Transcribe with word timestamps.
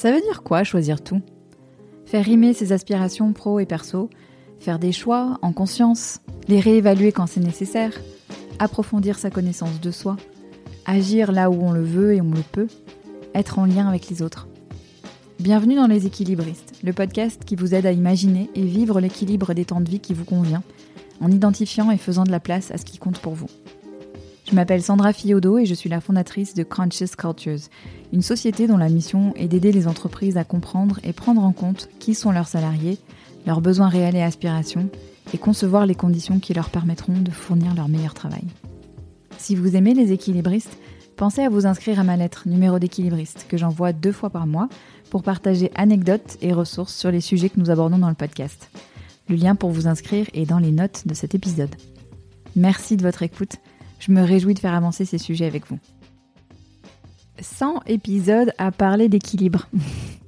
Ça 0.00 0.12
veut 0.12 0.20
dire 0.22 0.42
quoi 0.42 0.64
choisir 0.64 1.04
tout? 1.04 1.20
Faire 2.06 2.24
rimer 2.24 2.54
ses 2.54 2.72
aspirations 2.72 3.34
pro 3.34 3.60
et 3.60 3.66
perso, 3.66 4.08
faire 4.58 4.78
des 4.78 4.92
choix 4.92 5.38
en 5.42 5.52
conscience, 5.52 6.20
les 6.48 6.58
réévaluer 6.58 7.12
quand 7.12 7.26
c'est 7.26 7.40
nécessaire, 7.40 7.92
approfondir 8.58 9.18
sa 9.18 9.28
connaissance 9.28 9.78
de 9.78 9.90
soi, 9.90 10.16
agir 10.86 11.32
là 11.32 11.50
où 11.50 11.62
on 11.62 11.72
le 11.72 11.84
veut 11.84 12.14
et 12.14 12.22
on 12.22 12.30
le 12.30 12.40
peut, 12.50 12.68
être 13.34 13.58
en 13.58 13.66
lien 13.66 13.88
avec 13.88 14.08
les 14.08 14.22
autres. 14.22 14.48
Bienvenue 15.38 15.74
dans 15.74 15.86
Les 15.86 16.06
Équilibristes, 16.06 16.78
le 16.82 16.94
podcast 16.94 17.44
qui 17.44 17.54
vous 17.54 17.74
aide 17.74 17.84
à 17.84 17.92
imaginer 17.92 18.48
et 18.54 18.64
vivre 18.64 19.00
l'équilibre 19.00 19.52
des 19.52 19.66
temps 19.66 19.82
de 19.82 19.90
vie 19.90 20.00
qui 20.00 20.14
vous 20.14 20.24
convient, 20.24 20.62
en 21.20 21.30
identifiant 21.30 21.90
et 21.90 21.98
faisant 21.98 22.24
de 22.24 22.30
la 22.30 22.40
place 22.40 22.70
à 22.70 22.78
ce 22.78 22.86
qui 22.86 22.96
compte 22.96 23.18
pour 23.18 23.34
vous. 23.34 23.50
Je 24.50 24.56
m'appelle 24.56 24.82
Sandra 24.82 25.12
Fiodo 25.12 25.58
et 25.58 25.64
je 25.66 25.74
suis 25.74 25.88
la 25.88 26.00
fondatrice 26.00 26.54
de 26.54 26.64
Conscious 26.64 27.14
Cultures, 27.16 27.68
une 28.12 28.20
société 28.20 28.66
dont 28.66 28.78
la 28.78 28.88
mission 28.88 29.32
est 29.36 29.46
d'aider 29.46 29.70
les 29.70 29.86
entreprises 29.86 30.36
à 30.36 30.42
comprendre 30.42 30.98
et 31.04 31.12
prendre 31.12 31.44
en 31.44 31.52
compte 31.52 31.88
qui 32.00 32.16
sont 32.16 32.32
leurs 32.32 32.48
salariés, 32.48 32.98
leurs 33.46 33.60
besoins 33.60 33.88
réels 33.88 34.16
et 34.16 34.22
aspirations, 34.22 34.90
et 35.32 35.38
concevoir 35.38 35.86
les 35.86 35.94
conditions 35.94 36.40
qui 36.40 36.52
leur 36.52 36.70
permettront 36.70 37.12
de 37.12 37.30
fournir 37.30 37.76
leur 37.76 37.86
meilleur 37.86 38.12
travail. 38.12 38.42
Si 39.38 39.54
vous 39.54 39.76
aimez 39.76 39.94
les 39.94 40.10
équilibristes, 40.10 40.76
pensez 41.16 41.42
à 41.42 41.48
vous 41.48 41.66
inscrire 41.66 42.00
à 42.00 42.04
ma 42.04 42.16
lettre 42.16 42.48
numéro 42.48 42.80
d'équilibriste 42.80 43.46
que 43.48 43.56
j'envoie 43.56 43.92
deux 43.92 44.10
fois 44.10 44.30
par 44.30 44.48
mois 44.48 44.68
pour 45.10 45.22
partager 45.22 45.70
anecdotes 45.76 46.38
et 46.42 46.52
ressources 46.52 46.96
sur 46.96 47.12
les 47.12 47.20
sujets 47.20 47.50
que 47.50 47.60
nous 47.60 47.70
abordons 47.70 47.98
dans 47.98 48.08
le 48.08 48.16
podcast. 48.16 48.68
Le 49.28 49.36
lien 49.36 49.54
pour 49.54 49.70
vous 49.70 49.86
inscrire 49.86 50.26
est 50.34 50.44
dans 50.44 50.58
les 50.58 50.72
notes 50.72 51.06
de 51.06 51.14
cet 51.14 51.36
épisode. 51.36 51.76
Merci 52.56 52.96
de 52.96 53.02
votre 53.02 53.22
écoute 53.22 53.58
je 54.00 54.10
me 54.10 54.22
réjouis 54.22 54.54
de 54.54 54.58
faire 54.58 54.74
avancer 54.74 55.04
ces 55.04 55.18
sujets 55.18 55.46
avec 55.46 55.68
vous. 55.68 55.78
100 57.40 57.82
épisodes 57.86 58.52
à 58.58 58.72
parler 58.72 59.08
d'équilibre. 59.08 59.68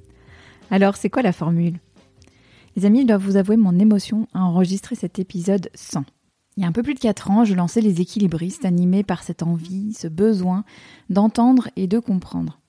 Alors, 0.71 0.95
c'est 0.95 1.09
quoi 1.09 1.21
la 1.21 1.33
formule? 1.33 1.79
Les 2.75 2.85
amis, 2.85 3.01
je 3.01 3.07
dois 3.07 3.17
vous 3.17 3.35
avouer 3.35 3.57
mon 3.57 3.77
émotion 3.77 4.27
à 4.33 4.43
enregistrer 4.43 4.95
cet 4.95 5.19
épisode 5.19 5.69
100. 5.75 6.05
Il 6.55 6.63
y 6.63 6.65
a 6.65 6.69
un 6.69 6.71
peu 6.71 6.83
plus 6.83 6.93
de 6.93 6.99
4 6.99 7.31
ans, 7.31 7.45
je 7.45 7.55
lançais 7.55 7.81
les 7.81 7.99
équilibristes 7.99 8.65
animés 8.65 9.03
par 9.03 9.23
cette 9.23 9.43
envie, 9.43 9.93
ce 9.93 10.07
besoin 10.07 10.63
d'entendre 11.09 11.69
et 11.75 11.87
de 11.87 11.99
comprendre. 11.99 12.59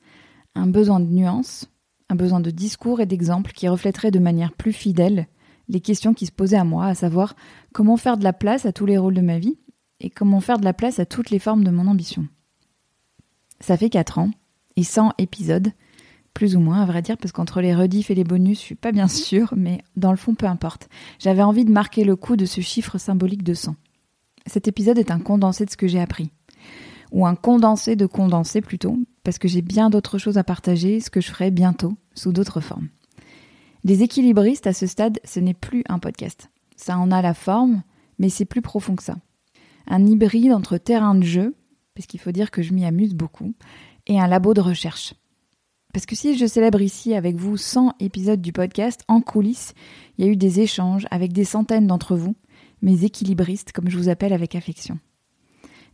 Un 0.54 0.66
besoin 0.66 1.00
de 1.00 1.06
nuance, 1.06 1.68
un 2.08 2.14
besoin 2.14 2.40
de 2.40 2.50
discours 2.50 3.00
et 3.00 3.06
d'exemples 3.06 3.52
qui 3.52 3.68
reflèteraient 3.68 4.10
de 4.10 4.18
manière 4.18 4.52
plus 4.52 4.72
fidèle 4.72 5.26
les 5.68 5.80
questions 5.80 6.14
qui 6.14 6.26
se 6.26 6.32
posaient 6.32 6.58
à 6.58 6.64
moi, 6.64 6.86
à 6.86 6.94
savoir 6.94 7.34
comment 7.72 7.96
faire 7.96 8.16
de 8.16 8.24
la 8.24 8.32
place 8.32 8.66
à 8.66 8.72
tous 8.72 8.86
les 8.86 8.98
rôles 8.98 9.14
de 9.14 9.20
ma 9.20 9.38
vie 9.38 9.56
et 10.04 10.10
comment 10.10 10.40
faire 10.40 10.58
de 10.58 10.64
la 10.64 10.74
place 10.74 10.98
à 10.98 11.06
toutes 11.06 11.30
les 11.30 11.38
formes 11.38 11.64
de 11.64 11.70
mon 11.70 11.86
ambition. 11.86 12.28
Ça 13.60 13.78
fait 13.78 13.88
4 13.88 14.18
ans 14.18 14.30
et 14.76 14.84
100 14.84 15.12
épisodes, 15.16 15.72
plus 16.34 16.56
ou 16.56 16.60
moins 16.60 16.82
à 16.82 16.84
vrai 16.84 17.00
dire, 17.00 17.16
parce 17.16 17.32
qu'entre 17.32 17.62
les 17.62 17.74
rediffs 17.74 18.10
et 18.10 18.14
les 18.14 18.24
bonus, 18.24 18.58
je 18.58 18.64
suis 18.64 18.74
pas 18.74 18.92
bien 18.92 19.08
sûre, 19.08 19.54
mais 19.56 19.80
dans 19.96 20.10
le 20.10 20.18
fond, 20.18 20.34
peu 20.34 20.44
importe. 20.46 20.90
J'avais 21.18 21.42
envie 21.42 21.64
de 21.64 21.72
marquer 21.72 22.04
le 22.04 22.16
coup 22.16 22.36
de 22.36 22.44
ce 22.44 22.60
chiffre 22.60 22.98
symbolique 22.98 23.44
de 23.44 23.54
100. 23.54 23.76
Cet 24.46 24.68
épisode 24.68 24.98
est 24.98 25.10
un 25.10 25.20
condensé 25.20 25.64
de 25.64 25.70
ce 25.70 25.78
que 25.78 25.88
j'ai 25.88 26.00
appris. 26.00 26.30
Ou 27.12 27.24
un 27.26 27.34
condensé 27.34 27.96
de 27.96 28.04
condensé 28.04 28.60
plutôt, 28.60 28.98
parce 29.22 29.38
que 29.38 29.48
j'ai 29.48 29.62
bien 29.62 29.88
d'autres 29.88 30.18
choses 30.18 30.36
à 30.36 30.44
partager, 30.44 31.00
ce 31.00 31.08
que 31.08 31.22
je 31.22 31.28
ferai 31.28 31.50
bientôt, 31.50 31.96
sous 32.14 32.32
d'autres 32.32 32.60
formes. 32.60 32.88
Les 33.84 34.02
équilibristes, 34.02 34.66
à 34.66 34.74
ce 34.74 34.86
stade, 34.86 35.18
ce 35.24 35.40
n'est 35.40 35.54
plus 35.54 35.82
un 35.88 35.98
podcast. 35.98 36.50
Ça 36.76 36.98
en 36.98 37.10
a 37.10 37.22
la 37.22 37.32
forme, 37.32 37.82
mais 38.18 38.28
c'est 38.28 38.44
plus 38.44 38.60
profond 38.60 38.96
que 38.96 39.02
ça 39.02 39.16
un 39.86 40.06
hybride 40.06 40.52
entre 40.52 40.78
terrain 40.78 41.14
de 41.14 41.24
jeu, 41.24 41.54
parce 41.94 42.06
qu'il 42.06 42.20
faut 42.20 42.32
dire 42.32 42.50
que 42.50 42.62
je 42.62 42.72
m'y 42.72 42.84
amuse 42.84 43.14
beaucoup, 43.14 43.54
et 44.06 44.20
un 44.20 44.26
labo 44.26 44.54
de 44.54 44.60
recherche. 44.60 45.14
Parce 45.92 46.06
que 46.06 46.16
si 46.16 46.36
je 46.36 46.46
célèbre 46.46 46.82
ici 46.82 47.14
avec 47.14 47.36
vous 47.36 47.56
100 47.56 47.94
épisodes 48.00 48.40
du 48.40 48.52
podcast, 48.52 49.02
en 49.06 49.20
coulisses, 49.20 49.74
il 50.18 50.24
y 50.24 50.28
a 50.28 50.32
eu 50.32 50.36
des 50.36 50.58
échanges 50.58 51.06
avec 51.10 51.32
des 51.32 51.44
centaines 51.44 51.86
d'entre 51.86 52.16
vous, 52.16 52.34
mes 52.82 53.04
équilibristes, 53.04 53.70
comme 53.70 53.88
je 53.88 53.96
vous 53.96 54.08
appelle 54.08 54.32
avec 54.32 54.56
affection. 54.56 54.98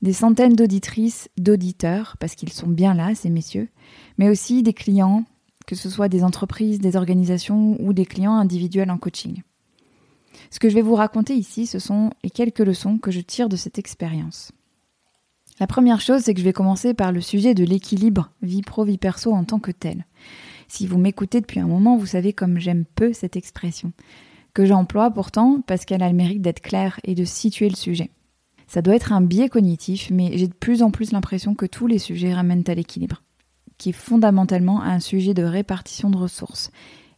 Des 0.01 0.15
centaines 0.15 0.57
d'auditrices, 0.57 1.29
d'auditeurs, 1.37 2.17
parce 2.19 2.35
qu'ils 2.35 2.53
sont 2.53 2.69
bien 2.69 2.95
là, 2.95 3.15
ces 3.15 3.29
messieurs, 3.29 3.69
mais 4.17 4.31
aussi 4.31 4.63
des 4.63 4.73
clients, 4.73 5.25
que 5.67 5.77
ce 5.77 5.91
soit 5.91 6.09
des 6.09 6.25
entreprises, 6.25 6.79
des 6.79 6.97
organisations 6.97 7.77
ou 7.79 7.93
des 7.93 8.07
clients 8.07 8.37
individuels 8.37 8.91
en 8.91 8.97
coaching. 8.97 9.43
Ce 10.51 10.59
que 10.59 10.69
je 10.69 10.75
vais 10.75 10.83
vous 10.83 10.95
raconter 10.95 11.35
ici, 11.35 11.67
ce 11.67 11.79
sont 11.79 12.11
les 12.23 12.31
quelques 12.31 12.61
leçons 12.61 12.99
que 12.99 13.11
je 13.11 13.21
tire 13.21 13.49
de 13.49 13.57
cette 13.57 13.79
expérience. 13.79 14.53
La 15.59 15.67
première 15.67 16.01
chose, 16.01 16.23
c'est 16.23 16.33
que 16.33 16.41
je 16.41 16.45
vais 16.45 16.55
commencer 16.55 16.95
par 16.95 17.13
le 17.13 17.21
sujet 17.21 17.55
de 17.55 17.65
l'équilibre 17.65 18.31
vie 18.41 18.63
pro-vie 18.63 18.97
perso 18.99 19.33
en 19.33 19.45
tant 19.45 19.59
que 19.59 19.71
tel. 19.71 20.07
Si 20.69 20.87
vous 20.87 20.99
m'écoutez 20.99 21.41
depuis 21.41 21.61
un 21.61 21.67
moment, 21.67 21.97
vous 21.97 22.07
savez 22.07 22.33
comme 22.33 22.59
j'aime 22.59 22.85
peu 22.95 23.13
cette 23.13 23.37
expression, 23.37 23.93
que 24.55 24.65
j'emploie 24.65 25.11
pourtant 25.11 25.61
parce 25.67 25.85
qu'elle 25.85 26.03
a 26.03 26.09
le 26.09 26.15
mérite 26.15 26.41
d'être 26.41 26.61
claire 26.61 26.99
et 27.05 27.15
de 27.15 27.25
situer 27.25 27.69
le 27.69 27.77
sujet. 27.77 28.11
Ça 28.69 28.83
doit 28.83 28.95
être 28.95 29.13
un 29.13 29.21
biais 29.21 29.49
cognitif, 29.49 30.11
mais 30.11 30.31
j'ai 30.39 30.47
de 30.47 30.55
plus 30.55 30.83
en 30.83 30.91
plus 30.91 31.13
l'impression 31.13 31.55
que 31.55 31.67
tous 31.67 31.89
les 31.89 31.99
sujets 31.99 32.33
ramènent 32.33 32.65
à 32.69 32.75
l'équilibre, 32.75 33.21
qui 33.79 33.91
est 33.91 33.93
fondamentalement 33.93 34.81
un 34.81 35.01
sujet 35.01 35.35
de 35.35 35.43
répartition 35.43 36.09
de 36.09 36.17
ressources, 36.17 36.71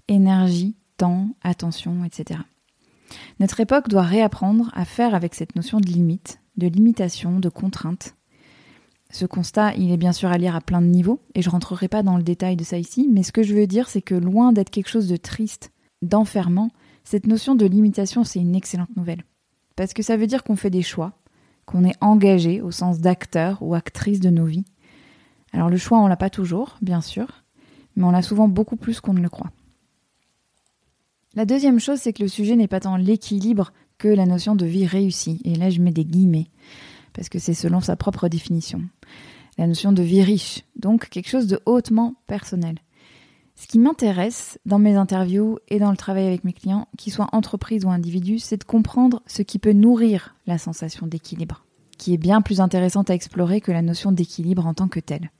énergie, 0.08 0.74
temps, 0.96 1.28
attention, 1.42 2.04
etc. 2.04 2.40
Notre 3.40 3.60
époque 3.60 3.88
doit 3.88 4.02
réapprendre 4.02 4.70
à 4.74 4.84
faire 4.84 5.14
avec 5.14 5.34
cette 5.34 5.56
notion 5.56 5.80
de 5.80 5.86
limite, 5.86 6.40
de 6.56 6.66
limitation, 6.66 7.40
de 7.40 7.48
contrainte. 7.48 8.14
Ce 9.10 9.26
constat, 9.26 9.74
il 9.74 9.92
est 9.92 9.98
bien 9.98 10.12
sûr 10.12 10.30
à 10.30 10.38
lire 10.38 10.56
à 10.56 10.60
plein 10.60 10.80
de 10.80 10.86
niveaux, 10.86 11.20
et 11.34 11.42
je 11.42 11.50
rentrerai 11.50 11.88
pas 11.88 12.02
dans 12.02 12.16
le 12.16 12.22
détail 12.22 12.56
de 12.56 12.64
ça 12.64 12.78
ici, 12.78 13.08
mais 13.10 13.22
ce 13.22 13.32
que 13.32 13.42
je 13.42 13.54
veux 13.54 13.66
dire, 13.66 13.88
c'est 13.88 14.00
que 14.00 14.14
loin 14.14 14.52
d'être 14.52 14.70
quelque 14.70 14.88
chose 14.88 15.08
de 15.08 15.16
triste, 15.16 15.70
d'enfermant, 16.00 16.70
cette 17.04 17.26
notion 17.26 17.54
de 17.54 17.66
limitation, 17.66 18.24
c'est 18.24 18.40
une 18.40 18.54
excellente 18.54 18.96
nouvelle. 18.96 19.24
Parce 19.76 19.92
que 19.92 20.02
ça 20.02 20.16
veut 20.16 20.26
dire 20.26 20.44
qu'on 20.44 20.56
fait 20.56 20.70
des 20.70 20.82
choix, 20.82 21.12
qu'on 21.66 21.84
est 21.84 21.96
engagé 22.00 22.60
au 22.62 22.70
sens 22.70 23.00
d'acteur 23.00 23.58
ou 23.60 23.74
actrice 23.74 24.20
de 24.20 24.30
nos 24.30 24.46
vies. 24.46 24.64
Alors 25.52 25.68
le 25.68 25.76
choix, 25.76 25.98
on 25.98 26.06
l'a 26.06 26.16
pas 26.16 26.30
toujours, 26.30 26.78
bien 26.80 27.00
sûr, 27.00 27.44
mais 27.96 28.04
on 28.04 28.10
l'a 28.10 28.22
souvent 28.22 28.48
beaucoup 28.48 28.76
plus 28.76 29.00
qu'on 29.00 29.12
ne 29.14 29.20
le 29.20 29.28
croit. 29.28 29.50
La 31.34 31.46
deuxième 31.46 31.80
chose, 31.80 31.98
c'est 31.98 32.12
que 32.12 32.22
le 32.22 32.28
sujet 32.28 32.56
n'est 32.56 32.68
pas 32.68 32.80
tant 32.80 32.96
l'équilibre 32.96 33.72
que 33.96 34.08
la 34.08 34.26
notion 34.26 34.54
de 34.54 34.66
vie 34.66 34.86
réussie. 34.86 35.40
Et 35.44 35.54
là, 35.54 35.70
je 35.70 35.80
mets 35.80 35.92
des 35.92 36.04
guillemets, 36.04 36.48
parce 37.14 37.30
que 37.30 37.38
c'est 37.38 37.54
selon 37.54 37.80
sa 37.80 37.96
propre 37.96 38.28
définition. 38.28 38.82
La 39.56 39.66
notion 39.66 39.92
de 39.92 40.02
vie 40.02 40.22
riche, 40.22 40.64
donc 40.76 41.08
quelque 41.08 41.30
chose 41.30 41.46
de 41.46 41.60
hautement 41.64 42.16
personnel. 42.26 42.78
Ce 43.54 43.66
qui 43.66 43.78
m'intéresse 43.78 44.58
dans 44.66 44.78
mes 44.78 44.96
interviews 44.96 45.58
et 45.68 45.78
dans 45.78 45.90
le 45.90 45.96
travail 45.96 46.26
avec 46.26 46.44
mes 46.44 46.52
clients, 46.52 46.86
qu'ils 46.98 47.12
soient 47.12 47.28
entreprises 47.32 47.84
ou 47.86 47.90
individus, 47.90 48.40
c'est 48.40 48.58
de 48.58 48.64
comprendre 48.64 49.22
ce 49.26 49.40
qui 49.42 49.58
peut 49.58 49.72
nourrir 49.72 50.34
la 50.46 50.58
sensation 50.58 51.06
d'équilibre, 51.06 51.64
qui 51.96 52.12
est 52.12 52.18
bien 52.18 52.42
plus 52.42 52.60
intéressante 52.60 53.08
à 53.08 53.14
explorer 53.14 53.62
que 53.62 53.72
la 53.72 53.82
notion 53.82 54.12
d'équilibre 54.12 54.66
en 54.66 54.74
tant 54.74 54.88
que 54.88 55.00
telle 55.00 55.30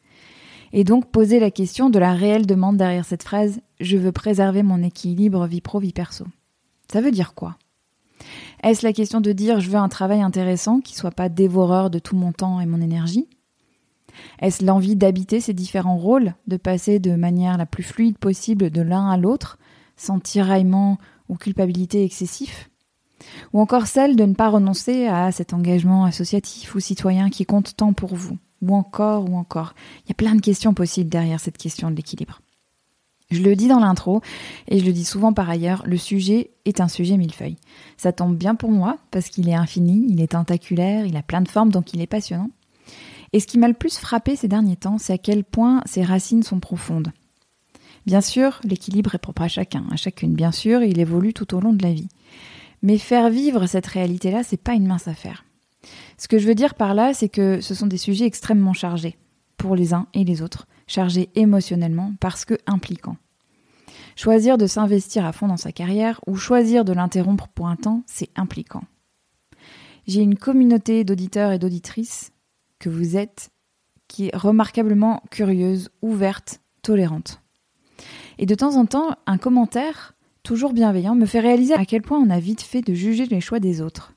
et 0.72 0.84
donc 0.84 1.10
poser 1.10 1.38
la 1.38 1.50
question 1.50 1.90
de 1.90 1.98
la 1.98 2.14
réelle 2.14 2.46
demande 2.46 2.76
derrière 2.76 3.04
cette 3.04 3.22
phrase 3.22 3.60
je 3.80 3.96
veux 3.96 4.12
préserver 4.12 4.62
mon 4.62 4.82
équilibre 4.82 5.46
vie 5.46 5.60
pro 5.60 5.78
vie 5.78 5.92
perso. 5.92 6.24
Ça 6.90 7.00
veut 7.00 7.10
dire 7.10 7.34
quoi? 7.34 7.56
Est-ce 8.62 8.86
la 8.86 8.92
question 8.92 9.20
de 9.20 9.32
dire 9.32 9.60
je 9.60 9.70
veux 9.70 9.78
un 9.78 9.88
travail 9.88 10.22
intéressant 10.22 10.80
qui 10.80 10.94
soit 10.94 11.10
pas 11.10 11.28
dévoreur 11.28 11.90
de 11.90 11.98
tout 11.98 12.16
mon 12.16 12.32
temps 12.32 12.60
et 12.60 12.66
mon 12.66 12.80
énergie? 12.80 13.28
Est-ce 14.40 14.64
l'envie 14.64 14.96
d'habiter 14.96 15.40
ces 15.40 15.54
différents 15.54 15.96
rôles, 15.96 16.34
de 16.46 16.56
passer 16.56 16.98
de 16.98 17.16
manière 17.16 17.56
la 17.56 17.66
plus 17.66 17.82
fluide 17.82 18.18
possible 18.18 18.70
de 18.70 18.82
l'un 18.82 19.08
à 19.08 19.16
l'autre, 19.16 19.58
sans 19.96 20.20
tiraillement 20.20 20.98
ou 21.28 21.36
culpabilité 21.36 22.04
excessif 22.04 22.70
Ou 23.52 23.60
encore 23.60 23.86
celle 23.86 24.16
de 24.16 24.24
ne 24.24 24.34
pas 24.34 24.50
renoncer 24.50 25.06
à 25.06 25.32
cet 25.32 25.54
engagement 25.54 26.04
associatif 26.04 26.74
ou 26.74 26.80
citoyen 26.80 27.30
qui 27.30 27.46
compte 27.46 27.74
tant 27.76 27.92
pour 27.92 28.14
vous? 28.14 28.38
Ou 28.62 28.74
encore, 28.74 29.28
ou 29.28 29.36
encore. 29.36 29.74
Il 30.04 30.08
y 30.08 30.12
a 30.12 30.14
plein 30.14 30.34
de 30.34 30.40
questions 30.40 30.72
possibles 30.72 31.10
derrière 31.10 31.40
cette 31.40 31.58
question 31.58 31.90
de 31.90 31.96
l'équilibre. 31.96 32.40
Je 33.30 33.42
le 33.42 33.56
dis 33.56 33.68
dans 33.68 33.80
l'intro, 33.80 34.20
et 34.68 34.78
je 34.78 34.84
le 34.84 34.92
dis 34.92 35.04
souvent 35.04 35.32
par 35.32 35.48
ailleurs, 35.48 35.82
le 35.86 35.96
sujet 35.96 36.50
est 36.66 36.80
un 36.80 36.88
sujet 36.88 37.16
millefeuille. 37.16 37.56
Ça 37.96 38.12
tombe 38.12 38.36
bien 38.36 38.54
pour 38.54 38.70
moi, 38.70 38.98
parce 39.10 39.28
qu'il 39.28 39.48
est 39.48 39.54
infini, 39.54 40.06
il 40.08 40.20
est 40.20 40.32
tentaculaire, 40.32 41.06
il 41.06 41.16
a 41.16 41.22
plein 41.22 41.40
de 41.40 41.48
formes, 41.48 41.70
donc 41.70 41.94
il 41.94 42.02
est 42.02 42.06
passionnant. 42.06 42.50
Et 43.32 43.40
ce 43.40 43.46
qui 43.46 43.58
m'a 43.58 43.68
le 43.68 43.74
plus 43.74 43.96
frappé 43.96 44.36
ces 44.36 44.48
derniers 44.48 44.76
temps, 44.76 44.98
c'est 44.98 45.14
à 45.14 45.18
quel 45.18 45.44
point 45.44 45.82
ses 45.86 46.02
racines 46.02 46.42
sont 46.42 46.60
profondes. 46.60 47.12
Bien 48.04 48.20
sûr, 48.20 48.60
l'équilibre 48.64 49.14
est 49.14 49.18
propre 49.18 49.42
à 49.42 49.48
chacun, 49.48 49.84
à 49.90 49.96
chacune, 49.96 50.34
bien 50.34 50.52
sûr, 50.52 50.82
il 50.82 51.00
évolue 51.00 51.32
tout 51.32 51.54
au 51.54 51.60
long 51.60 51.72
de 51.72 51.82
la 51.82 51.92
vie. 51.92 52.08
Mais 52.82 52.98
faire 52.98 53.30
vivre 53.30 53.66
cette 53.66 53.86
réalité-là, 53.86 54.42
c'est 54.42 54.60
pas 54.60 54.74
une 54.74 54.86
mince 54.86 55.08
affaire. 55.08 55.44
Ce 56.18 56.28
que 56.28 56.38
je 56.38 56.46
veux 56.46 56.54
dire 56.54 56.74
par 56.74 56.94
là, 56.94 57.14
c'est 57.14 57.28
que 57.28 57.60
ce 57.60 57.74
sont 57.74 57.86
des 57.86 57.98
sujets 57.98 58.26
extrêmement 58.26 58.72
chargés 58.72 59.16
pour 59.56 59.76
les 59.76 59.94
uns 59.94 60.06
et 60.14 60.24
les 60.24 60.42
autres, 60.42 60.66
chargés 60.86 61.30
émotionnellement 61.34 62.14
parce 62.20 62.44
que 62.44 62.54
impliquants. 62.66 63.16
Choisir 64.16 64.58
de 64.58 64.66
s'investir 64.66 65.24
à 65.24 65.32
fond 65.32 65.48
dans 65.48 65.56
sa 65.56 65.72
carrière 65.72 66.20
ou 66.26 66.36
choisir 66.36 66.84
de 66.84 66.92
l'interrompre 66.92 67.48
pour 67.48 67.68
un 67.68 67.76
temps, 67.76 68.02
c'est 68.06 68.30
impliquant. 68.36 68.84
J'ai 70.06 70.20
une 70.20 70.36
communauté 70.36 71.04
d'auditeurs 71.04 71.52
et 71.52 71.58
d'auditrices 71.58 72.32
que 72.78 72.88
vous 72.88 73.16
êtes 73.16 73.50
qui 74.08 74.26
est 74.26 74.36
remarquablement 74.36 75.22
curieuse, 75.30 75.88
ouverte, 76.02 76.60
tolérante. 76.82 77.40
Et 78.38 78.46
de 78.46 78.54
temps 78.54 78.76
en 78.76 78.84
temps, 78.84 79.16
un 79.26 79.38
commentaire, 79.38 80.14
toujours 80.42 80.72
bienveillant, 80.72 81.14
me 81.14 81.24
fait 81.24 81.40
réaliser 81.40 81.74
à 81.74 81.86
quel 81.86 82.02
point 82.02 82.18
on 82.18 82.28
a 82.28 82.40
vite 82.40 82.62
fait 82.62 82.82
de 82.82 82.92
juger 82.92 83.26
les 83.26 83.40
choix 83.40 83.60
des 83.60 83.80
autres, 83.80 84.12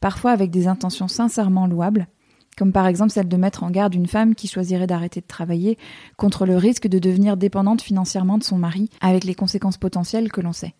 parfois 0.00 0.32
avec 0.32 0.50
des 0.50 0.68
intentions 0.68 1.08
sincèrement 1.08 1.66
louables, 1.66 2.08
comme 2.56 2.72
par 2.72 2.86
exemple 2.86 3.12
celle 3.12 3.28
de 3.28 3.36
mettre 3.36 3.62
en 3.62 3.70
garde 3.70 3.94
une 3.94 4.06
femme 4.06 4.34
qui 4.34 4.48
choisirait 4.48 4.86
d'arrêter 4.86 5.20
de 5.20 5.26
travailler 5.26 5.78
contre 6.16 6.44
le 6.44 6.56
risque 6.56 6.88
de 6.88 6.98
devenir 6.98 7.36
dépendante 7.36 7.82
financièrement 7.82 8.38
de 8.38 8.42
son 8.42 8.58
mari, 8.58 8.90
avec 9.00 9.24
les 9.24 9.34
conséquences 9.34 9.78
potentielles 9.78 10.32
que 10.32 10.40
l'on 10.40 10.52
sait. 10.52 10.74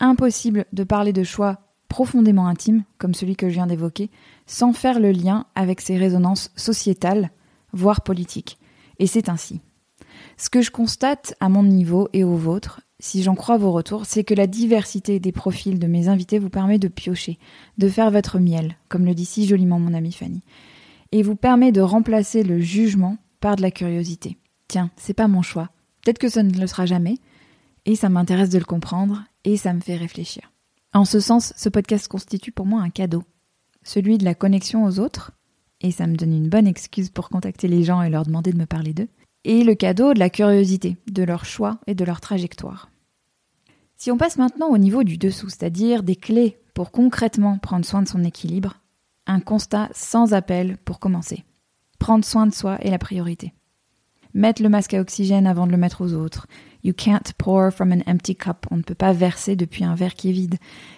Impossible 0.00 0.66
de 0.72 0.84
parler 0.84 1.12
de 1.12 1.24
choix 1.24 1.58
profondément 1.88 2.46
intimes, 2.46 2.84
comme 2.98 3.14
celui 3.14 3.36
que 3.36 3.48
je 3.48 3.54
viens 3.54 3.66
d'évoquer, 3.66 4.10
sans 4.46 4.72
faire 4.72 5.00
le 5.00 5.12
lien 5.12 5.46
avec 5.54 5.80
ses 5.80 5.96
résonances 5.96 6.50
sociétales, 6.56 7.30
voire 7.72 8.02
politiques. 8.02 8.58
Et 8.98 9.06
c'est 9.06 9.28
ainsi. 9.28 9.60
Ce 10.36 10.50
que 10.50 10.62
je 10.62 10.70
constate 10.70 11.34
à 11.40 11.48
mon 11.48 11.62
niveau 11.62 12.08
et 12.12 12.24
au 12.24 12.36
vôtre, 12.36 12.80
si 13.00 13.22
j'en 13.22 13.34
crois 13.34 13.58
vos 13.58 13.72
retours, 13.72 14.06
c'est 14.06 14.24
que 14.24 14.34
la 14.34 14.46
diversité 14.46 15.20
des 15.20 15.32
profils 15.32 15.78
de 15.78 15.86
mes 15.86 16.08
invités 16.08 16.38
vous 16.38 16.50
permet 16.50 16.78
de 16.78 16.88
piocher, 16.88 17.38
de 17.76 17.88
faire 17.88 18.10
votre 18.10 18.38
miel, 18.38 18.76
comme 18.88 19.04
le 19.04 19.14
dit 19.14 19.24
si 19.24 19.46
joliment 19.46 19.78
mon 19.78 19.94
amie 19.94 20.12
Fanny, 20.12 20.42
et 21.12 21.22
vous 21.22 21.36
permet 21.36 21.72
de 21.72 21.80
remplacer 21.80 22.42
le 22.42 22.60
jugement 22.60 23.18
par 23.40 23.56
de 23.56 23.62
la 23.62 23.70
curiosité. 23.70 24.38
Tiens, 24.68 24.90
c'est 24.96 25.14
pas 25.14 25.28
mon 25.28 25.42
choix. 25.42 25.70
Peut-être 26.02 26.18
que 26.18 26.28
ça 26.28 26.42
ne 26.42 26.58
le 26.58 26.66
sera 26.66 26.86
jamais, 26.86 27.18
et 27.84 27.96
ça 27.96 28.08
m'intéresse 28.08 28.50
de 28.50 28.58
le 28.58 28.64
comprendre, 28.64 29.24
et 29.44 29.56
ça 29.56 29.74
me 29.74 29.80
fait 29.80 29.96
réfléchir. 29.96 30.50
En 30.92 31.04
ce 31.04 31.20
sens, 31.20 31.52
ce 31.56 31.68
podcast 31.68 32.08
constitue 32.08 32.52
pour 32.52 32.66
moi 32.66 32.80
un 32.80 32.90
cadeau, 32.90 33.24
celui 33.82 34.16
de 34.16 34.24
la 34.24 34.34
connexion 34.34 34.84
aux 34.84 34.98
autres, 34.98 35.32
et 35.80 35.90
ça 35.90 36.06
me 36.06 36.16
donne 36.16 36.32
une 36.32 36.48
bonne 36.48 36.66
excuse 36.66 37.10
pour 37.10 37.28
contacter 37.28 37.68
les 37.68 37.84
gens 37.84 38.00
et 38.00 38.08
leur 38.08 38.24
demander 38.24 38.52
de 38.52 38.58
me 38.58 38.66
parler 38.66 38.94
d'eux, 38.94 39.08
et 39.44 39.64
le 39.64 39.74
cadeau 39.74 40.14
de 40.14 40.18
la 40.18 40.30
curiosité, 40.30 40.96
de 41.10 41.22
leur 41.22 41.44
choix 41.44 41.78
et 41.86 41.94
de 41.94 42.04
leur 42.04 42.20
trajectoire. 42.20 42.90
Si 43.96 44.10
on 44.10 44.18
passe 44.18 44.38
maintenant 44.38 44.68
au 44.68 44.78
niveau 44.78 45.04
du 45.04 45.18
dessous, 45.18 45.48
c'est-à-dire 45.48 46.02
des 46.02 46.16
clés 46.16 46.58
pour 46.74 46.90
concrètement 46.90 47.58
prendre 47.58 47.84
soin 47.84 48.02
de 48.02 48.08
son 48.08 48.24
équilibre, 48.24 48.80
un 49.26 49.40
constat 49.40 49.88
sans 49.92 50.34
appel 50.34 50.76
pour 50.84 50.98
commencer. 50.98 51.44
Prendre 51.98 52.24
soin 52.24 52.46
de 52.46 52.54
soi 52.54 52.78
est 52.80 52.90
la 52.90 52.98
priorité. 52.98 53.54
Mettre 54.34 54.62
le 54.62 54.68
masque 54.68 54.94
à 54.94 55.00
oxygène 55.00 55.46
avant 55.46 55.66
de 55.66 55.70
le 55.70 55.78
mettre 55.78 56.00
aux 56.00 56.12
autres, 56.12 56.48
You 56.84 56.92
can't 56.92 57.32
pour 57.38 57.72
from 57.72 57.92
an 57.92 58.02
empty 58.06 58.36
cup. 58.36 58.66
On 58.70 58.76
ne 58.76 58.82
peut 58.82 58.94
pas 58.94 59.14
verser 59.14 59.56
depuis 59.56 59.84
un 59.84 59.94
verre 59.94 60.14
qui 60.14 60.28
est 60.28 60.32
vide. 60.32 60.56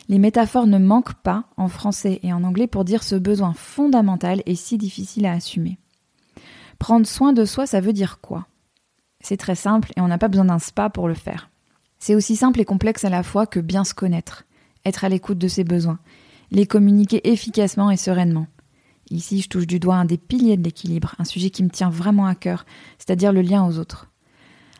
Les 0.09 0.19
métaphores 0.19 0.67
ne 0.67 0.79
manquent 0.79 1.23
pas 1.23 1.45
en 1.57 1.69
français 1.69 2.19
et 2.25 2.33
en 2.33 2.43
anglais 2.43 2.67
pour 2.67 2.85
dire 2.85 3.05
ce 3.05 3.15
besoin 3.15 3.55
fondamental 3.55 4.43
et 4.47 4.57
si 4.57 4.79
difficile 4.79 5.27
à 5.27 5.33
assumer. 5.33 5.79
Prendre 6.79 7.07
soin 7.07 7.33
de 7.33 7.45
soi, 7.45 7.67
ça 7.67 7.81
veut 7.81 7.93
dire 7.93 8.21
quoi? 8.21 8.47
C'est 9.21 9.37
très 9.37 9.55
simple 9.55 9.93
et 9.97 10.01
on 10.01 10.09
n'a 10.09 10.19
pas 10.19 10.29
besoin 10.29 10.45
d'un 10.45 10.59
spa 10.59 10.91
pour 10.91 11.09
le 11.09 11.15
faire. 11.15 11.51
C'est 11.99 12.15
aussi 12.15 12.37
simple 12.37 12.61
et 12.61 12.65
complexe 12.65 13.05
à 13.05 13.11
la 13.11 13.23
fois 13.23 13.47
que 13.47 13.61
bien 13.61 13.85
se 13.85 13.95
connaître, 13.95 14.45
être 14.85 15.05
à 15.05 15.09
l'écoute 15.09 15.39
de 15.39 15.49
ses 15.49 15.65
besoins, 15.65 15.99
les 16.51 16.67
communiquer 16.67 17.29
efficacement 17.31 17.91
et 17.91 17.97
sereinement. 17.97 18.47
Ici, 19.11 19.41
je 19.41 19.49
touche 19.49 19.67
du 19.67 19.79
doigt 19.79 19.97
un 19.97 20.05
des 20.05 20.19
piliers 20.19 20.57
de 20.57 20.65
l'équilibre, 20.65 21.15
un 21.19 21.25
sujet 21.25 21.51
qui 21.51 21.63
me 21.63 21.71
tient 21.71 21.91
vraiment 21.91 22.27
à 22.27 22.35
cœur, 22.35 22.67
c'est-à-dire 22.99 23.33
le 23.33 23.43
lien 23.43 23.67
aux 23.67 23.79
autres. 23.79 24.11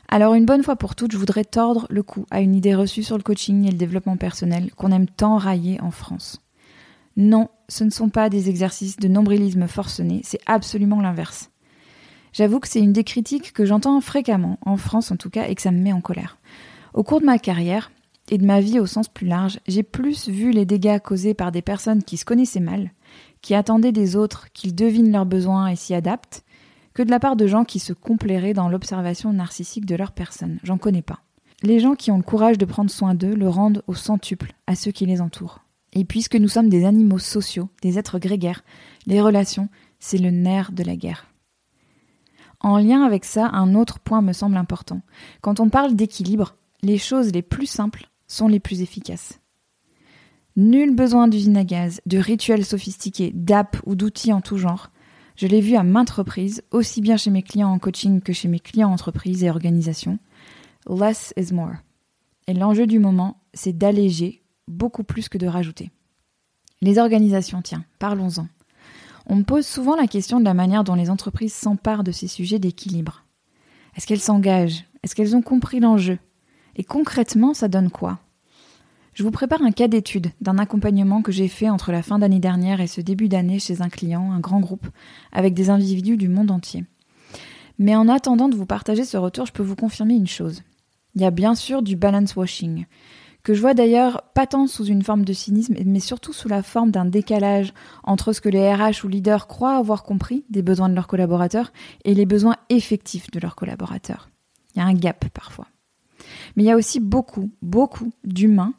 Alors 0.09 0.35
une 0.35 0.47
bonne 0.47 0.63
fois 0.63 0.77
pour 0.77 0.95
toutes, 0.95 1.13
je 1.13 1.19
voudrais 1.19 1.45
tordre 1.45 1.87
le 1.91 2.03
cou 2.03 2.27
à 2.31 2.41
une 2.41 2.55
idée 2.55 2.75
reçue 2.75 3.03
sur 3.03 3.17
le 3.17 3.23
coaching 3.23 3.67
et 3.67 3.73
le 3.73 3.77
développement 3.77 4.17
personnel 4.17 4.73
qu'on 4.75 4.93
aime 4.93 5.09
tant 5.09 5.37
railler 5.37 5.81
en 5.81 5.91
France. 5.91 6.41
Non, 7.17 7.49
ce 7.69 7.83
ne 7.83 7.91
sont 7.91 8.11
pas 8.11 8.29
des 8.29 8.49
exercices 8.49 8.99
de 8.99 9.09
nombrilisme 9.09 9.67
forcené, 9.67 10.21
c'est 10.23 10.41
absolument 10.47 11.01
l'inverse. 11.01 11.51
J'avoue 12.37 12.61
que 12.61 12.69
c'est 12.69 12.81
une 12.81 12.93
des 12.93 13.03
critiques 13.03 13.55
que 13.55 13.65
j'entends 13.65 13.99
fréquemment, 14.03 14.59
en 14.61 14.77
France 14.77 15.11
en 15.11 15.17
tout 15.17 15.31
cas, 15.31 15.49
et 15.49 15.55
que 15.55 15.63
ça 15.63 15.71
me 15.71 15.81
met 15.81 15.95
en 15.95 16.03
colère. 16.03 16.37
Au 16.93 17.03
cours 17.03 17.21
de 17.21 17.25
ma 17.25 17.39
carrière, 17.39 17.91
et 18.29 18.37
de 18.37 18.45
ma 18.45 18.61
vie 18.61 18.79
au 18.79 18.85
sens 18.85 19.09
plus 19.09 19.27
large, 19.27 19.59
j'ai 19.67 19.83
plus 19.83 20.29
vu 20.29 20.51
les 20.51 20.67
dégâts 20.67 20.99
causés 20.99 21.33
par 21.33 21.51
des 21.51 21.63
personnes 21.63 22.03
qui 22.03 22.19
se 22.19 22.27
connaissaient 22.27 22.61
mal, 22.61 22.91
qui 23.41 23.55
attendaient 23.55 23.91
des 23.91 24.17
autres 24.17 24.49
qu'ils 24.53 24.75
devinent 24.75 25.13
leurs 25.13 25.25
besoins 25.25 25.69
et 25.69 25.77
s'y 25.77 25.95
adaptent, 25.95 26.45
que 26.93 27.03
de 27.03 27.11
la 27.11 27.21
part 27.21 27.37
de 27.37 27.47
gens 27.47 27.65
qui 27.65 27.79
se 27.79 27.95
complairaient 27.95 28.53
dans 28.53 28.69
l'observation 28.69 29.33
narcissique 29.33 29.87
de 29.87 29.97
leur 29.97 30.13
personne. 30.13 30.59
J'en 30.63 30.77
connais 30.77 31.01
pas. 31.01 31.21
Les 31.63 31.81
gens 31.81 31.95
qui 31.95 32.11
ont 32.11 32.19
le 32.19 32.23
courage 32.23 32.59
de 32.59 32.67
prendre 32.67 32.91
soin 32.91 33.15
d'eux 33.15 33.35
le 33.35 33.49
rendent 33.49 33.83
au 33.87 33.95
centuple 33.95 34.53
à 34.67 34.75
ceux 34.75 34.93
qui 34.93 35.07
les 35.07 35.23
entourent. 35.23 35.61
Et 35.95 36.05
puisque 36.05 36.37
nous 36.37 36.49
sommes 36.49 36.69
des 36.69 36.85
animaux 36.85 37.19
sociaux, 37.19 37.71
des 37.81 37.99
êtres 37.99 38.19
grégaires, 38.19 38.63
les 39.07 39.23
relations, 39.23 39.71
c'est 40.01 40.19
le 40.19 40.31
nerf 40.31 40.73
de 40.73 40.83
la 40.83 40.97
guerre. 40.97 41.25
En 42.67 42.79
lien 42.79 43.05
avec 43.05 43.25
ça, 43.25 43.49
un 43.53 43.77
autre 43.77 44.01
point 44.01 44.23
me 44.23 44.33
semble 44.33 44.57
important. 44.57 45.01
Quand 45.41 45.61
on 45.61 45.69
parle 45.69 45.95
d'équilibre, 45.95 46.57
les 46.83 46.99
choses 46.99 47.31
les 47.31 47.41
plus 47.41 47.69
simples 47.69 48.11
sont 48.27 48.49
les 48.49 48.59
plus 48.59 48.83
efficaces. 48.83 49.39
Nul 50.57 50.93
besoin 50.93 51.29
d'usine 51.29 51.57
à 51.59 51.63
gaz, 51.63 52.01
de 52.07 52.19
rituels 52.19 52.65
sophistiqués, 52.65 53.31
d'apps 53.33 53.81
ou 53.87 53.95
d'outils 53.95 54.33
en 54.33 54.41
tout 54.41 54.59
genre. 54.59 54.91
Je 55.37 55.47
l'ai 55.47 55.61
vu 55.61 55.77
à 55.77 55.85
maintes 55.85 56.11
reprises, 56.11 56.65
aussi 56.73 57.01
bien 57.01 57.17
chez 57.17 57.31
mes 57.31 57.45
clients 57.45 57.71
en 57.71 57.79
coaching 57.79 58.21
que 58.21 58.33
chez 58.33 58.49
mes 58.49 58.59
clients 58.59 58.89
en 58.89 58.95
entreprise 58.95 59.45
et 59.45 59.51
organisations. 59.51 60.19
Less 60.89 61.33
is 61.37 61.55
more. 61.55 61.75
Et 62.49 62.53
l'enjeu 62.53 62.89
du 62.89 62.99
moment, 62.99 63.45
c'est 63.55 63.79
d'alléger 63.79 64.43
beaucoup 64.67 65.05
plus 65.05 65.29
que 65.29 65.39
de 65.39 65.47
rajouter. 65.47 65.93
Les 66.81 66.99
organisations, 66.99 67.63
tiens, 67.63 67.85
parlons-en. 68.01 68.49
On 69.27 69.37
me 69.37 69.43
pose 69.43 69.67
souvent 69.67 69.97
la 69.97 70.07
question 70.07 70.39
de 70.39 70.45
la 70.45 70.55
manière 70.55 70.85
dont 70.85 70.95
les 70.95 71.11
entreprises 71.11 71.55
s'emparent 71.55 72.05
de 72.05 72.13
ces 72.13 72.29
sujets 72.29 72.61
d'équilibre. 72.61 73.25
Est-ce 73.97 74.07
qu'elles 74.07 74.21
s'engagent? 74.21 74.85
Est-ce 75.03 75.15
qu'elles 75.15 75.35
ont 75.35 75.43
compris 75.43 75.81
l'enjeu? 75.81 76.19
Et 76.77 76.85
concrètement, 76.85 77.53
ça 77.53 77.69
donne 77.69 77.91
quoi? 77.91 78.21
Je 79.15 79.23
vous 79.23 79.31
prépare 79.31 79.63
un 79.63 79.73
cas 79.73 79.89
d'étude 79.89 80.29
d'un 80.43 80.59
accompagnement 80.59 81.23
que 81.23 81.33
j'ai 81.33 81.49
fait 81.49 81.71
entre 81.71 81.91
la 81.91 82.03
fin 82.03 82.19
d'année 82.19 82.39
dernière 82.39 82.81
et 82.81 82.87
ce 82.87 83.01
début 83.01 83.29
d'année 83.29 83.59
chez 83.59 83.81
un 83.81 83.89
client, 83.89 84.31
un 84.31 84.41
grand 84.41 84.61
groupe, 84.61 84.87
avec 85.33 85.55
des 85.55 85.71
individus 85.71 86.19
du 86.19 86.29
monde 86.29 86.51
entier. 86.51 86.85
Mais 87.79 87.97
en 87.97 88.09
attendant 88.09 88.49
de 88.49 88.57
vous 88.57 88.67
partager 88.67 89.05
ce 89.05 89.17
retour, 89.17 89.47
je 89.47 89.53
peux 89.53 89.63
vous 89.63 89.75
confirmer 89.75 90.15
une 90.15 90.27
chose. 90.27 90.63
Il 91.15 91.23
y 91.23 91.25
a 91.25 91.31
bien 91.31 91.55
sûr 91.55 91.83
du 91.83 91.97
balance 91.97 92.37
washing, 92.37 92.85
que 93.47 93.55
je 93.55 93.61
vois 93.61 93.75
d'ailleurs 93.75 94.23
pas 94.35 94.49
tant 94.49 94.67
sous 94.67 94.87
une 94.87 95.05
forme 95.05 95.25
de 95.25 95.33
cynisme, 95.33 95.77
mais 95.85 96.01
surtout 96.01 96.33
sous 96.33 96.49
la 96.49 96.65
forme 96.65 96.91
d'un 96.91 97.05
décalage 97.05 97.73
entre 98.03 98.33
ce 98.33 98.41
que 98.41 98.49
les 98.49 98.75
RH 98.75 99.05
ou 99.05 99.09
leaders 99.09 99.47
croient 99.47 99.77
avoir 99.77 100.03
compris 100.03 100.45
des 100.51 100.63
besoins 100.63 100.89
de 100.89 100.97
leurs 100.97 101.07
collaborateurs 101.07 101.73
et 102.05 102.15
les 102.15 102.27
besoins 102.27 102.57
effectifs 102.71 103.31
de 103.31 103.39
leurs 103.39 103.55
collaborateurs. 103.55 104.31
Il 104.75 104.81
y 104.81 104.83
a 104.83 104.85
un 104.85 104.95
gap 104.95 105.27
parfois. 105.29 105.69
Mais 106.57 106.65
il 106.65 106.67
y 106.67 106.73
a 106.73 106.77
aussi 106.77 106.99
beaucoup, 106.99 107.49
beaucoup 107.63 108.11
d'humains 108.25 108.75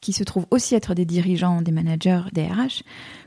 qui 0.00 0.14
se 0.14 0.24
trouvent 0.24 0.46
aussi 0.50 0.74
être 0.74 0.94
des 0.94 1.04
dirigeants, 1.04 1.60
des 1.60 1.72
managers, 1.72 2.30
des 2.32 2.46
RH, 2.46 2.84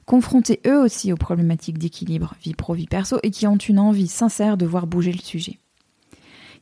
confrontés 0.07 0.61
eux 0.65 0.81
aussi 0.81 1.13
aux 1.13 1.17
problématiques 1.17 1.77
d'équilibre 1.77 2.33
vie 2.41 2.55
pro-vie 2.55 2.87
perso 2.87 3.19
et 3.21 3.29
qui 3.29 3.45
ont 3.45 3.55
une 3.55 3.77
envie 3.77 4.07
sincère 4.07 4.57
de 4.57 4.65
voir 4.65 4.87
bouger 4.87 5.11
le 5.11 5.19
sujet. 5.19 5.59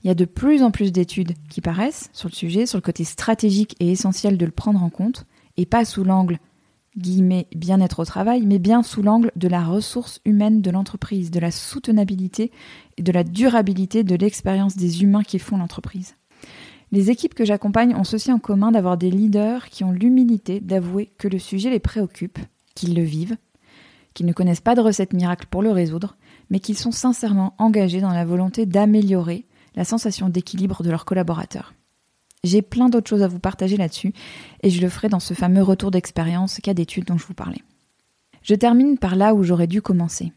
Il 0.03 0.07
y 0.07 0.11
a 0.11 0.15
de 0.15 0.25
plus 0.25 0.63
en 0.63 0.71
plus 0.71 0.91
d'études 0.91 1.33
qui 1.49 1.61
paraissent 1.61 2.09
sur 2.13 2.29
le 2.29 2.33
sujet, 2.33 2.65
sur 2.65 2.77
le 2.77 2.81
côté 2.81 3.03
stratégique 3.03 3.75
et 3.79 3.91
essentiel 3.91 4.37
de 4.37 4.45
le 4.45 4.51
prendre 4.51 4.81
en 4.81 4.89
compte, 4.89 5.25
et 5.57 5.65
pas 5.65 5.83
sous 5.85 6.03
l'angle 6.03 6.39
guillemets 6.97 7.47
bien-être 7.55 7.99
au 7.99 8.05
travail, 8.05 8.45
mais 8.45 8.59
bien 8.59 8.83
sous 8.83 9.01
l'angle 9.01 9.31
de 9.35 9.47
la 9.47 9.63
ressource 9.63 10.21
humaine 10.25 10.61
de 10.61 10.71
l'entreprise, 10.71 11.31
de 11.31 11.39
la 11.39 11.51
soutenabilité 11.51 12.51
et 12.97 13.03
de 13.03 13.11
la 13.11 13.23
durabilité 13.23 14.03
de 14.03 14.15
l'expérience 14.15 14.75
des 14.75 15.03
humains 15.03 15.23
qui 15.23 15.39
font 15.39 15.57
l'entreprise. 15.57 16.15
Les 16.91 17.11
équipes 17.11 17.35
que 17.35 17.45
j'accompagne 17.45 17.95
ont 17.95 18.03
ceci 18.03 18.31
en 18.31 18.39
commun 18.39 18.71
d'avoir 18.71 18.97
des 18.97 19.11
leaders 19.11 19.69
qui 19.69 19.83
ont 19.83 19.91
l'humilité 19.91 20.59
d'avouer 20.59 21.11
que 21.17 21.27
le 21.27 21.37
sujet 21.37 21.69
les 21.69 21.79
préoccupe, 21.79 22.39
qu'ils 22.73 22.95
le 22.95 23.03
vivent, 23.03 23.37
qu'ils 24.13 24.25
ne 24.25 24.33
connaissent 24.33 24.59
pas 24.59 24.75
de 24.75 24.81
recette 24.81 25.13
miracle 25.13 25.45
pour 25.49 25.61
le 25.61 25.71
résoudre, 25.71 26.17
mais 26.49 26.59
qu'ils 26.59 26.77
sont 26.77 26.91
sincèrement 26.91 27.53
engagés 27.59 28.01
dans 28.01 28.13
la 28.13 28.25
volonté 28.25 28.65
d'améliorer 28.65 29.45
la 29.79 29.85
sensation 29.85 30.27
d'équilibre 30.27 30.83
de 30.83 30.89
leurs 30.89 31.05
collaborateurs. 31.05 31.73
J'ai 32.43 32.61
plein 32.61 32.89
d'autres 32.89 33.09
choses 33.09 33.23
à 33.23 33.29
vous 33.29 33.39
partager 33.39 33.77
là-dessus, 33.77 34.11
et 34.61 34.69
je 34.69 34.81
le 34.81 34.89
ferai 34.89 35.07
dans 35.07 35.21
ce 35.21 35.33
fameux 35.33 35.63
retour 35.63 35.89
d'expérience 35.89 36.59
cas 36.61 36.73
d'études 36.73 37.05
dont 37.05 37.17
je 37.17 37.25
vous 37.25 37.33
parlais. 37.33 37.63
Je 38.43 38.55
termine 38.55 38.97
par 38.97 39.15
là 39.15 39.33
où 39.33 39.41
j'aurais 39.41 39.67
dû 39.67 39.81
commencer. 39.81 40.33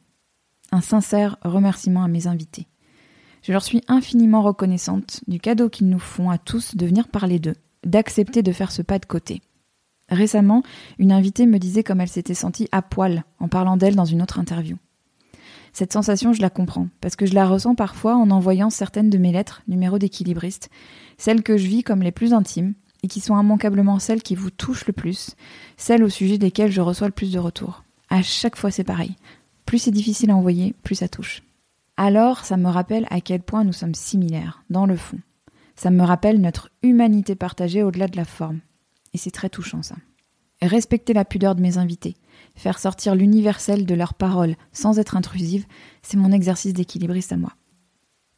Un 0.70 0.80
sincère 0.80 1.38
remerciement 1.42 2.04
à 2.04 2.08
mes 2.08 2.28
invités. 2.28 2.68
Je 3.42 3.50
leur 3.50 3.64
suis 3.64 3.82
infiniment 3.88 4.42
reconnaissante 4.42 5.22
du 5.26 5.40
cadeau 5.40 5.68
qu'ils 5.68 5.88
nous 5.88 5.98
font 5.98 6.30
à 6.30 6.38
tous 6.38 6.76
de 6.76 6.86
venir 6.86 7.08
parler 7.08 7.40
d'eux, 7.40 7.56
d'accepter 7.84 8.44
de 8.44 8.52
faire 8.52 8.70
ce 8.70 8.82
pas 8.82 9.00
de 9.00 9.06
côté. 9.06 9.42
Récemment, 10.08 10.62
une 11.00 11.10
invitée 11.10 11.46
me 11.46 11.58
disait 11.58 11.82
comme 11.82 12.00
elle 12.00 12.06
s'était 12.06 12.34
sentie 12.34 12.68
à 12.70 12.80
poil 12.80 13.24
en 13.40 13.48
parlant 13.48 13.76
d'elle 13.76 13.96
dans 13.96 14.04
une 14.04 14.22
autre 14.22 14.38
interview. 14.38 14.76
Cette 15.72 15.92
sensation, 15.92 16.32
je 16.32 16.42
la 16.42 16.50
comprends, 16.50 16.88
parce 17.00 17.16
que 17.16 17.26
je 17.26 17.34
la 17.34 17.46
ressens 17.46 17.74
parfois 17.74 18.16
en 18.16 18.30
envoyant 18.30 18.70
certaines 18.70 19.10
de 19.10 19.18
mes 19.18 19.32
lettres, 19.32 19.62
numéro 19.68 19.98
d'équilibriste, 19.98 20.68
celles 21.16 21.42
que 21.42 21.56
je 21.56 21.66
vis 21.66 21.82
comme 21.82 22.02
les 22.02 22.12
plus 22.12 22.34
intimes, 22.34 22.74
et 23.02 23.08
qui 23.08 23.20
sont 23.20 23.38
immanquablement 23.40 23.98
celles 23.98 24.22
qui 24.22 24.34
vous 24.34 24.50
touchent 24.50 24.86
le 24.86 24.92
plus, 24.92 25.34
celles 25.76 26.04
au 26.04 26.08
sujet 26.08 26.38
desquelles 26.38 26.70
je 26.70 26.80
reçois 26.80 27.08
le 27.08 27.12
plus 27.12 27.32
de 27.32 27.38
retours. 27.38 27.84
À 28.10 28.22
chaque 28.22 28.56
fois, 28.56 28.70
c'est 28.70 28.84
pareil. 28.84 29.16
Plus 29.66 29.78
c'est 29.78 29.90
difficile 29.90 30.30
à 30.30 30.36
envoyer, 30.36 30.74
plus 30.82 30.96
ça 30.96 31.08
touche 31.08 31.42
alors 31.96 32.44
ça 32.44 32.56
me 32.56 32.68
rappelle 32.68 33.06
à 33.10 33.20
quel 33.20 33.42
point 33.42 33.64
nous 33.64 33.72
sommes 33.72 33.94
similaires, 33.94 34.64
dans 34.70 34.86
le 34.86 34.96
fond. 34.96 35.18
Ça 35.76 35.90
me 35.90 36.02
rappelle 36.02 36.40
notre 36.40 36.70
humanité 36.82 37.34
partagée 37.34 37.82
au-delà 37.82 38.08
de 38.08 38.16
la 38.16 38.24
forme. 38.24 38.60
Et 39.14 39.18
c'est 39.18 39.30
très 39.30 39.48
touchant 39.48 39.82
ça. 39.82 39.96
Respecter 40.60 41.12
la 41.12 41.24
pudeur 41.24 41.54
de 41.54 41.60
mes 41.60 41.78
invités, 41.78 42.16
faire 42.54 42.78
sortir 42.78 43.14
l'universel 43.14 43.86
de 43.86 43.94
leurs 43.94 44.14
paroles 44.14 44.56
sans 44.72 44.98
être 44.98 45.16
intrusive, 45.16 45.66
c'est 46.02 46.16
mon 46.16 46.32
exercice 46.32 46.74
d'équilibriste 46.74 47.32
à 47.32 47.36
moi. 47.36 47.52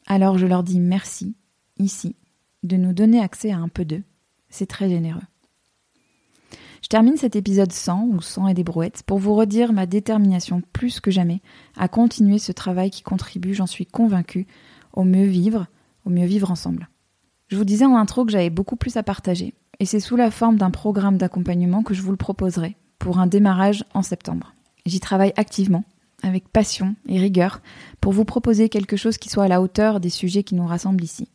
Alors 0.07 0.37
je 0.37 0.45
leur 0.45 0.63
dis 0.63 0.79
merci, 0.79 1.35
ici, 1.77 2.15
de 2.63 2.77
nous 2.77 2.93
donner 2.93 3.19
accès 3.19 3.51
à 3.51 3.57
un 3.57 3.67
peu 3.67 3.85
d'eux. 3.85 4.03
C'est 4.49 4.67
très 4.67 4.89
généreux. 4.89 5.21
Je 6.81 6.89
termine 6.89 7.17
cet 7.17 7.35
épisode 7.35 7.71
100 7.71 8.09
ou 8.11 8.21
100 8.21 8.49
et 8.49 8.53
des 8.53 8.63
brouettes 8.63 9.01
pour 9.03 9.17
vous 9.17 9.33
redire 9.33 9.73
ma 9.73 9.87
détermination 9.87 10.61
plus 10.71 10.99
que 10.99 11.09
jamais 11.09 11.41
à 11.75 11.87
continuer 11.87 12.37
ce 12.37 12.51
travail 12.51 12.91
qui 12.91 13.01
contribue, 13.01 13.55
j'en 13.55 13.65
suis 13.65 13.87
convaincue, 13.87 14.45
au 14.93 15.03
mieux 15.03 15.25
vivre, 15.25 15.65
au 16.05 16.11
mieux 16.11 16.27
vivre 16.27 16.51
ensemble. 16.51 16.89
Je 17.47 17.57
vous 17.57 17.65
disais 17.65 17.85
en 17.85 17.95
intro 17.95 18.23
que 18.23 18.31
j'avais 18.31 18.51
beaucoup 18.51 18.75
plus 18.75 18.97
à 18.97 19.03
partager, 19.03 19.55
et 19.79 19.85
c'est 19.85 19.99
sous 19.99 20.15
la 20.15 20.29
forme 20.29 20.57
d'un 20.57 20.69
programme 20.69 21.17
d'accompagnement 21.17 21.81
que 21.81 21.95
je 21.95 22.03
vous 22.03 22.11
le 22.11 22.17
proposerai 22.17 22.77
pour 23.05 23.19
un 23.19 23.27
démarrage 23.27 23.85
en 23.93 24.01
septembre. 24.01 24.55
J'y 24.87 24.99
travaille 24.99 25.31
activement, 25.37 25.83
avec 26.23 26.49
passion 26.49 26.95
et 27.07 27.19
rigueur, 27.19 27.61
pour 28.01 28.13
vous 28.13 28.25
proposer 28.25 28.67
quelque 28.67 28.97
chose 28.97 29.19
qui 29.19 29.29
soit 29.29 29.43
à 29.43 29.47
la 29.47 29.61
hauteur 29.61 29.99
des 29.99 30.09
sujets 30.09 30.41
qui 30.41 30.55
nous 30.55 30.65
rassemblent 30.65 31.03
ici. 31.03 31.27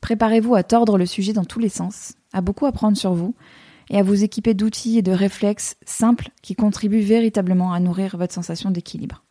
Préparez-vous 0.00 0.54
à 0.54 0.62
tordre 0.62 0.96
le 0.96 1.06
sujet 1.06 1.32
dans 1.32 1.44
tous 1.44 1.58
les 1.58 1.70
sens, 1.70 2.12
à 2.32 2.40
beaucoup 2.40 2.66
apprendre 2.66 2.96
sur 2.96 3.14
vous, 3.14 3.34
et 3.90 3.98
à 3.98 4.04
vous 4.04 4.22
équiper 4.22 4.54
d'outils 4.54 4.96
et 4.96 5.02
de 5.02 5.10
réflexes 5.10 5.74
simples 5.84 6.30
qui 6.40 6.54
contribuent 6.54 7.00
véritablement 7.00 7.72
à 7.72 7.80
nourrir 7.80 8.16
votre 8.16 8.34
sensation 8.34 8.70
d'équilibre. 8.70 9.24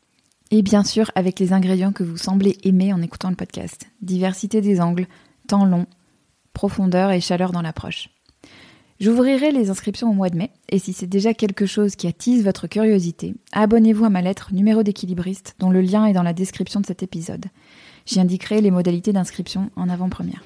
Et 0.51 0.63
bien 0.63 0.83
sûr 0.83 1.09
avec 1.15 1.39
les 1.39 1.53
ingrédients 1.53 1.93
que 1.93 2.03
vous 2.03 2.17
semblez 2.17 2.57
aimer 2.63 2.91
en 2.91 3.01
écoutant 3.01 3.29
le 3.29 3.37
podcast. 3.37 3.87
Diversité 4.01 4.59
des 4.59 4.81
angles, 4.81 5.07
temps 5.47 5.63
long, 5.63 5.85
profondeur 6.51 7.11
et 7.11 7.21
chaleur 7.21 7.53
dans 7.53 7.61
l'approche. 7.61 8.09
J'ouvrirai 8.99 9.51
les 9.51 9.69
inscriptions 9.69 10.09
au 10.09 10.13
mois 10.13 10.29
de 10.29 10.37
mai, 10.37 10.49
et 10.69 10.79
si 10.79 10.91
c'est 10.91 11.05
déjà 11.05 11.35
quelque 11.35 11.67
chose 11.67 11.95
qui 11.95 12.07
attise 12.07 12.43
votre 12.43 12.65
curiosité, 12.65 13.35
abonnez-vous 13.51 14.05
à 14.05 14.09
ma 14.09 14.23
lettre 14.23 14.49
numéro 14.53 14.81
d'équilibriste, 14.81 15.55
dont 15.59 15.69
le 15.69 15.81
lien 15.81 16.05
est 16.05 16.13
dans 16.13 16.23
la 16.23 16.33
description 16.33 16.79
de 16.79 16.85
cet 16.87 17.03
épisode. 17.03 17.45
J'y 18.07 18.19
indiquerai 18.19 18.59
les 18.59 18.71
modalités 18.71 19.13
d'inscription 19.13 19.69
en 19.75 19.89
avant-première. 19.89 20.43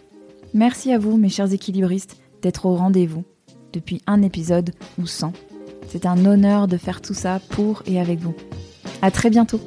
Merci 0.53 0.91
à 0.91 0.99
vous, 0.99 1.15
mes 1.15 1.29
chers 1.29 1.53
équilibristes, 1.53 2.17
d'être 2.41 2.65
au 2.65 2.75
rendez-vous 2.75 3.23
depuis 3.71 4.01
un 4.05 4.21
épisode 4.21 4.71
ou 4.99 5.07
100. 5.07 5.31
C'est 5.87 6.05
un 6.05 6.25
honneur 6.25 6.67
de 6.67 6.75
faire 6.75 7.01
tout 7.01 7.13
ça 7.13 7.39
pour 7.51 7.83
et 7.85 8.01
avec 8.01 8.19
vous. 8.19 8.35
À 9.01 9.11
très 9.11 9.29
bientôt! 9.29 9.61